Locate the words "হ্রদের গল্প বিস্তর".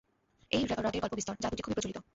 0.63-1.35